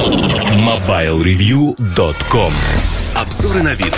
[0.00, 2.52] MobileReview.com
[3.16, 3.92] Обзоры на вид.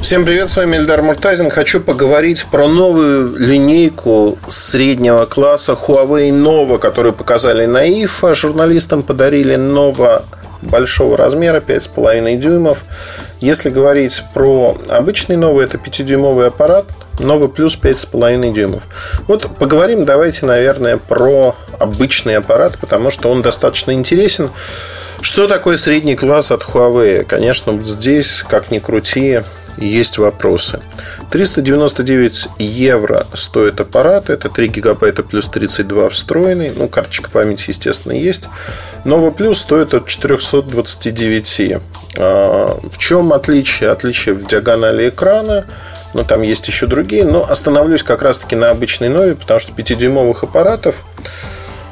[0.00, 1.50] Всем привет, с вами Эльдар Муртазин.
[1.50, 8.34] Хочу поговорить про новую линейку среднего класса Huawei Nova, которую показали на IFA.
[8.34, 10.24] Журналистам подарили Nova
[10.62, 12.78] большого размера, 5,5 дюймов.
[13.40, 16.86] Если говорить про обычный новый, это 5-дюймовый аппарат,
[17.20, 18.82] новый плюс 5,5 дюймов.
[19.28, 24.50] Вот поговорим давайте, наверное, про обычный аппарат, потому что он достаточно интересен.
[25.20, 27.24] Что такое средний класс от Huawei?
[27.24, 29.40] Конечно, здесь, как ни крути,
[29.80, 30.80] есть вопросы.
[31.30, 34.30] 399 евро стоит аппарат.
[34.30, 36.70] Это 3 гигабайта плюс 32 встроенный.
[36.70, 38.48] Ну, карточка памяти, естественно, есть.
[39.04, 41.80] Новый плюс стоит от 429.
[42.16, 43.90] А, в чем отличие?
[43.90, 45.66] Отличие в диагонали экрана.
[46.14, 47.24] Но там есть еще другие.
[47.24, 51.04] Но остановлюсь как раз-таки на обычной нове, потому что 5-дюймовых аппаратов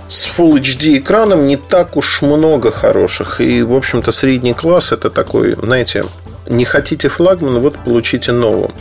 [0.09, 3.41] с Full HD экраном не так уж много хороших.
[3.41, 6.05] И, в общем-то, средний класс это такой, знаете,
[6.49, 8.73] не хотите флагман, вот получите новую.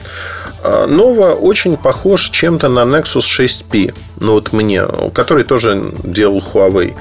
[0.63, 3.94] Nova очень похож чем-то на Nexus 6P.
[4.19, 6.95] Ну вот мне, который тоже делал Huawei.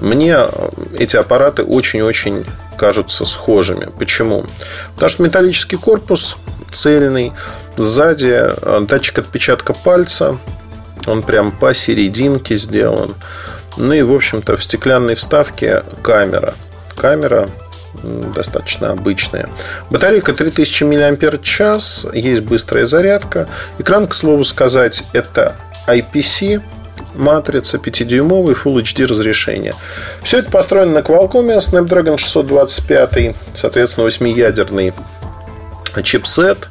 [0.00, 0.38] Мне
[0.98, 2.44] эти аппараты очень-очень
[2.76, 3.88] кажутся схожими.
[3.98, 4.44] Почему?
[4.94, 6.36] Потому что металлический корпус
[6.70, 7.32] цельный,
[7.78, 10.38] сзади э, датчик отпечатка пальца,
[11.06, 13.14] он прям посерединке сделан.
[13.78, 16.54] Ну и, в общем-то, в стеклянной вставке камера.
[16.94, 17.48] Камера
[18.34, 19.48] достаточно обычная.
[19.90, 23.48] Батарейка 3000 мАч, есть быстрая зарядка.
[23.78, 26.62] Экран, к слову сказать, это IPC,
[27.14, 29.74] матрица 5-дюймовый Full HD разрешение.
[30.22, 34.92] Все это построено на Qualcomm Snapdragon 625, соответственно, 8-ядерный
[36.02, 36.68] чипсет,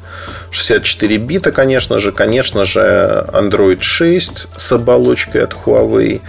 [0.50, 6.20] 64 бита, конечно же, конечно же, Android 6 с оболочкой от Huawei.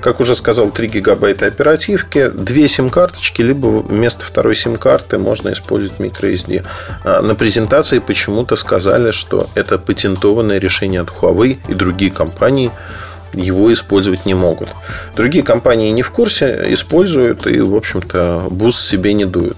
[0.00, 6.64] Как уже сказал, 3 гигабайта оперативки, две сим-карточки, либо вместо второй сим-карты можно использовать microSD.
[7.04, 12.70] А на презентации почему-то сказали, что это патентованное решение от Huawei и другие компании
[13.32, 14.68] его использовать не могут.
[15.14, 19.56] Другие компании не в курсе, используют и, в общем-то, в ус себе не дуют.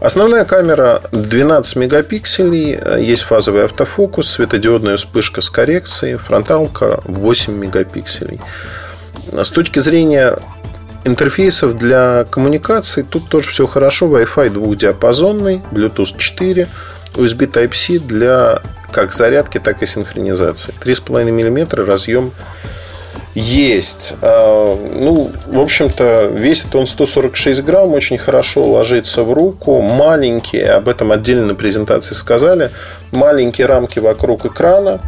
[0.00, 8.40] Основная камера 12 мегапикселей, есть фазовый автофокус, светодиодная вспышка с коррекцией, фронталка 8 мегапикселей.
[9.30, 10.36] С точки зрения
[11.04, 14.06] интерфейсов для коммуникаций тут тоже все хорошо.
[14.06, 16.68] Wi-Fi двухдиапазонный, Bluetooth 4,
[17.14, 18.60] USB Type-C для
[18.90, 20.74] как зарядки, так и синхронизации.
[20.80, 22.32] 3,5 мм разъем
[23.34, 24.16] есть.
[24.20, 29.80] А, ну, в общем-то, весит он 146 грамм, очень хорошо ложится в руку.
[29.80, 32.70] Маленькие, об этом отдельно на презентации сказали,
[33.10, 35.00] маленькие рамки вокруг экрана,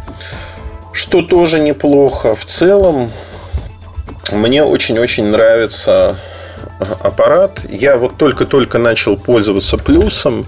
[0.91, 2.35] что тоже неплохо.
[2.35, 3.11] В целом,
[4.31, 6.17] мне очень-очень нравится
[6.79, 7.59] аппарат.
[7.69, 10.47] Я вот только-только начал пользоваться плюсом.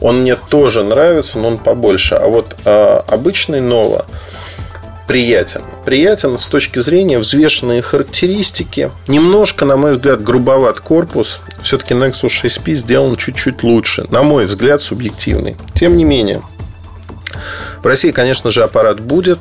[0.00, 2.14] Он мне тоже нравится, но он побольше.
[2.14, 4.06] А вот а, обычный Nova
[5.06, 5.62] приятен.
[5.84, 8.90] Приятен с точки зрения взвешенные характеристики.
[9.08, 11.40] Немножко, на мой взгляд, грубоват корпус.
[11.60, 14.06] Все-таки Nexus 6P сделан чуть-чуть лучше.
[14.10, 15.56] На мой взгляд, субъективный.
[15.74, 16.42] Тем не менее,
[17.82, 19.40] в России, конечно же, аппарат будет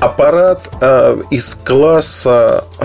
[0.00, 2.84] аппарат э, из класса, э,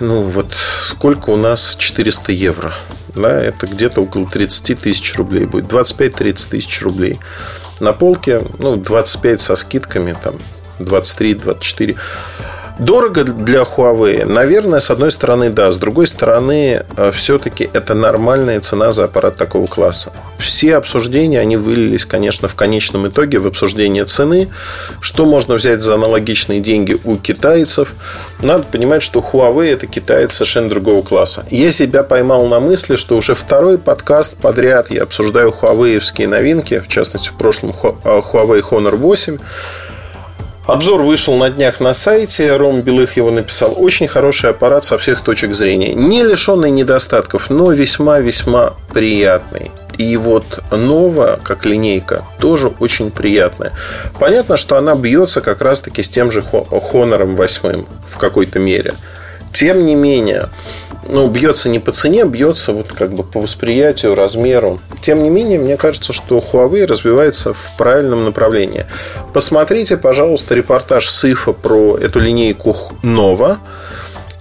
[0.00, 2.74] ну вот сколько у нас 400 евро.
[3.14, 5.72] Да, это где-то около 30 тысяч рублей будет.
[5.72, 7.18] 25-30 тысяч рублей.
[7.80, 10.36] На полке, ну, 25 со скидками, там,
[10.78, 11.96] 23-24.
[12.78, 14.26] Дорого для Huawei?
[14.26, 15.70] Наверное, с одной стороны, да.
[15.70, 20.12] С другой стороны, э, все-таки это нормальная цена за аппарат такого класса.
[20.38, 24.50] Все обсуждения, они вылились, конечно, в конечном итоге в обсуждение цены.
[25.00, 27.94] Что можно взять за аналогичные деньги у китайцев?
[28.40, 31.46] Надо понимать, что Huawei это китаец совершенно другого класса.
[31.50, 36.88] Я себя поймал на мысли, что уже второй подкаст подряд я обсуждаю Huawei новинки, в
[36.88, 39.38] частности, в прошлом э, Huawei Honor 8
[40.66, 42.56] Обзор вышел на днях на сайте.
[42.56, 43.74] Ром Белых его написал.
[43.76, 45.94] Очень хороший аппарат со всех точек зрения.
[45.94, 49.70] Не лишенный недостатков, но весьма-весьма приятный.
[49.96, 53.72] И вот новая, как линейка, тоже очень приятная.
[54.18, 58.94] Понятно, что она бьется как раз-таки с тем же Honor 8 в какой-то мере.
[59.52, 60.48] Тем не менее,
[61.08, 64.80] ну, бьется не по цене, бьется вот как бы по восприятию, размеру.
[65.00, 68.86] Тем не менее, мне кажется, что Huawei развивается в правильном направлении.
[69.32, 73.58] Посмотрите, пожалуйста, репортаж Сифа про эту линейку Nova.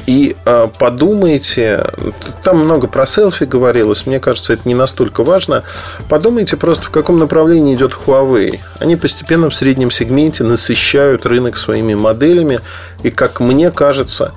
[0.06, 1.84] И э, подумайте,
[2.44, 5.64] там много про селфи говорилось, мне кажется, это не настолько важно.
[6.10, 8.60] Подумайте просто, в каком направлении идет Huawei.
[8.80, 12.60] Они постепенно в среднем сегменте насыщают рынок своими моделями.
[13.02, 14.34] И, как мне кажется,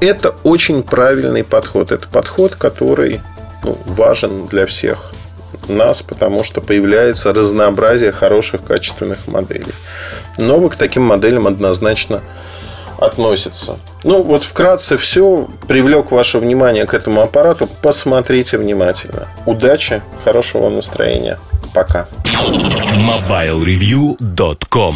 [0.00, 1.92] это очень правильный подход.
[1.92, 3.20] Это подход, который
[3.62, 5.12] ну, важен для всех
[5.66, 9.72] нас, потому что появляется разнообразие хороших качественных моделей.
[10.36, 12.22] Новый к таким моделям однозначно
[12.98, 13.78] относится.
[14.04, 15.48] Ну, вот вкратце все.
[15.66, 17.68] Привлек ваше внимание к этому аппарату.
[17.82, 19.28] Посмотрите внимательно.
[19.46, 21.38] Удачи, хорошего настроения.
[21.74, 22.08] Пока.
[22.96, 24.94] MobileReview.com